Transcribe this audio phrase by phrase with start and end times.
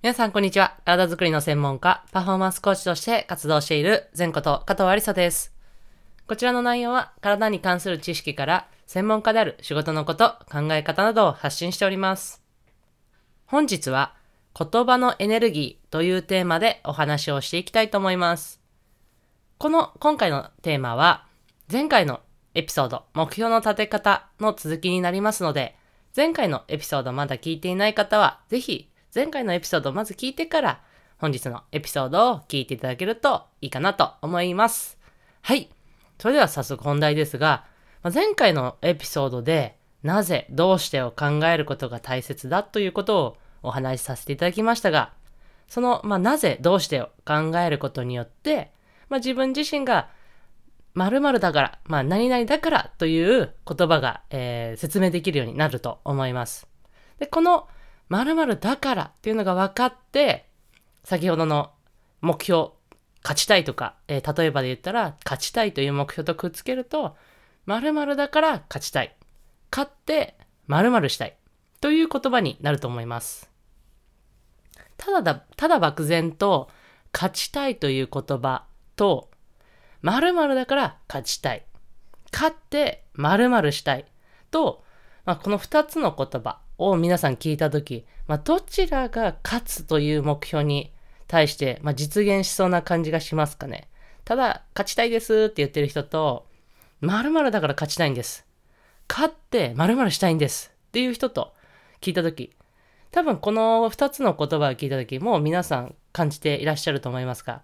[0.00, 0.76] 皆さん、こんにちは。
[0.84, 5.52] 体づくりの専門家、パフォーマンスコーチとして活動している、前こと加藤ありさです。
[6.28, 12.40] こちらの内容は、体に関する知識から、専門家である仕事のこと、考え方などを発信しております。
[13.46, 14.14] 本日は、
[14.56, 18.60] 言葉のエネルギーというテーマでお話をしていきたいと思います。
[19.58, 21.26] この、今回のテーマは、
[21.68, 22.20] 前回の
[22.54, 25.74] エピソード、目標の立て方の続きになりますので、
[26.14, 28.88] 前回のエピソードまだ聞いていない方は、ぜひ
[29.18, 30.80] 前回のエピソードをまず聞いてから、
[31.16, 34.96] 本日のエピソードを聞いていただけるといいかなと思います。
[35.42, 35.68] はい。
[36.20, 37.64] それでは早速本題ですが、
[38.04, 45.12] ま前回のエピソードで、なぜ、どうしてを考えることが大切だということをお話しさせていただきましたが、
[45.66, 48.70] その、まあ、なぜ、どうしてを考えることによって、
[49.08, 50.10] まあ、自分自身が
[50.94, 56.68] 〇〇だから、まあ、何々だからという言葉が、えー、説明できるようになると思います。
[57.18, 57.66] で、この
[58.08, 60.48] 〇〇だからっていうのが分かって、
[61.04, 61.72] 先ほどの
[62.20, 62.70] 目標、
[63.22, 67.16] 勝ちたいとか、えー、例えばで言ったら、勝ちたいという目標とくっつけると、
[67.66, 69.14] 〇〇だから勝ちたい。
[69.70, 71.36] 勝って〇〇したい。
[71.80, 73.50] という言葉になると思います。
[74.96, 76.70] ただだ、ただ漠然と、
[77.12, 78.64] 勝ちたいという言葉
[78.96, 79.30] と、
[80.02, 81.64] 〇〇だから勝ちたい。
[82.32, 84.06] 勝って〇〇したい。
[84.50, 84.84] と、
[85.24, 90.92] まあ、この2つの言葉を皆さん聞いたとき、まあ、どちらが勝つという目標に
[91.26, 93.88] 対して、まあ、実現しそうな感じがしますかね。
[94.24, 96.46] ただ、勝ちたいですって言ってる人と、
[97.00, 98.46] 〇〇だから勝ちたいんです。
[99.08, 101.54] 勝って〇〇したいんですっていう人と
[102.00, 102.52] 聞いたとき、
[103.10, 107.62] 多分この2つの言葉を聞いたとき、もう皆さん感じていらっしゃると思いますが、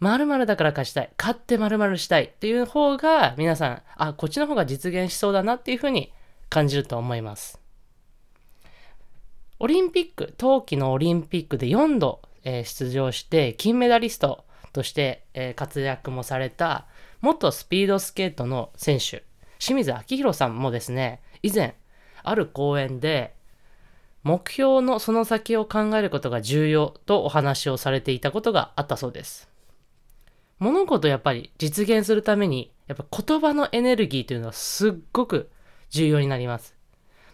[0.00, 1.10] 〇〇だから勝ちたい。
[1.16, 6.12] 勝って〇〇したいっていう方が、皆さん、あ、こっちの方が実現しそうだなっていうふうに
[6.48, 7.61] 感じると思います。
[9.62, 16.88] オリンピック、冬季のオリンピックで4度、えー、出場して金メダリストとして、えー、活躍もされた
[17.20, 19.22] 元スピードスケートの選手、
[19.60, 21.76] 清水明宏さんもですね、以前、
[22.24, 23.36] ある講演で、
[24.24, 29.48] 目標のその先を考えることが重要とお話をされていたことがあったそうです。
[30.58, 35.50] 物事やっぱり実現するために、やっぱ言葉のエネルギーというのはすっごく
[35.90, 36.81] 重要になります。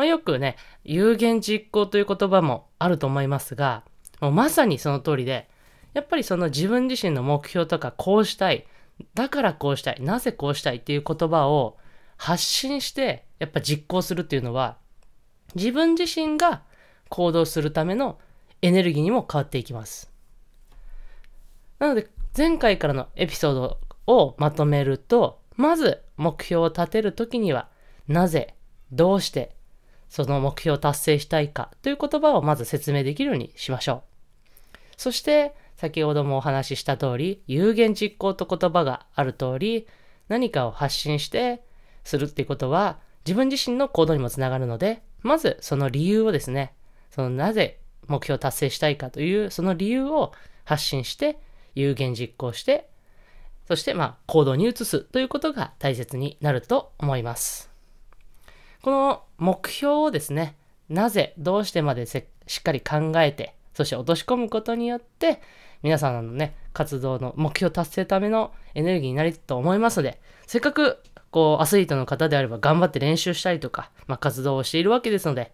[0.00, 3.84] まあ、よくね、有言実行という言葉もあると思いますが、
[4.22, 5.46] もうまさにその通りで、
[5.92, 8.66] やっぱりその自分自身の目標とかこうしたい、
[9.12, 11.76] だからこうしたい、なぜこうしたいっていう言葉を
[12.16, 14.78] 発信して、やっぱ実行するっていうのは、
[15.54, 16.62] 自分自身が
[17.10, 18.18] 行動するための
[18.62, 20.10] エネルギーにも変わっていきます。
[21.78, 27.68] なので、前回からのエピソードをまとめると、まず目標を立てるときには、
[28.08, 28.54] なぜ、
[28.92, 29.59] どうして、
[30.10, 34.02] その目標を達成したいかという言葉をまず説明できるようにしましょ
[34.74, 34.78] う。
[34.98, 39.86] そして、先ほどもお話しした通り、有言実行と言葉がある通り、
[40.28, 41.62] 何かを発信して
[42.04, 46.74] するっていうことは、自分自身の行動にもつながるので、まずその理由をですね、
[47.10, 47.78] そのなぜ
[48.08, 50.32] 目標を達成したいかという、その理由を
[50.64, 51.38] 発信して、
[51.74, 52.90] 有言実行して、
[53.68, 57.69] そしてまあ行動に移すということが大切になると思います。
[58.82, 60.56] この目標をですね、
[60.88, 65.40] なぜ、どうしてまでしっかり考えて、そして落とし込むことによって、
[65.82, 75.52] 皆さんのね、活動の目標達成ためのエネルギーになると思いますので、せっかく、こう、アスリートの方であれば頑張って練習したりとか、まあ、活動をしているわけですので、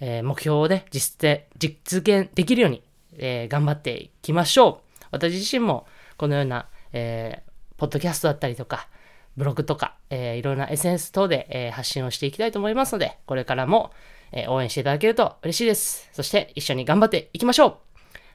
[0.00, 2.82] えー、目標をね、実実現できるように、
[3.18, 5.04] えー、頑張っていきましょう。
[5.10, 5.86] 私自身も、
[6.16, 8.88] このような、えー、ポッドキャストだったりとか、
[9.36, 13.92] ブログとか、えー、いろんな SNS 等で、えー、発信をしていきたいと思いますので、これからも、
[14.32, 16.08] えー、応援していただけると嬉しいです。
[16.12, 17.76] そして一緒に頑張っていきましょう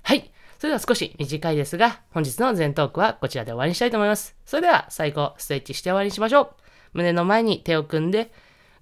[0.03, 0.31] はい。
[0.59, 4.35] それでは少し短いですが、本日の全トークはこちらで終わりにしたいと思います。
[4.45, 6.49] それでは最後、ストレッチして終わりにしましょう。
[6.93, 8.31] 胸の前に手を組んで、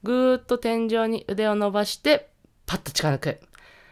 [0.03, 2.29] ぐーっと天井に腕を伸ばして、
[2.65, 3.39] パッと力抜く。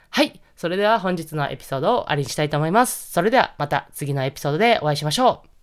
[0.10, 0.42] はい。
[0.58, 3.12] それでは本日のエピソードを終わりにしたいと思います。
[3.12, 5.57] それではまた次のエピソードでお会いしましょう。